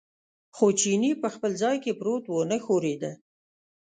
خو 0.55 0.65
چیني 0.79 1.11
په 1.21 1.27
خپل 1.33 1.51
ځای 1.63 1.77
کې 1.83 1.97
پروت 1.99 2.25
و، 2.27 2.35
نه 2.51 2.57
ښورېده. 2.65 3.11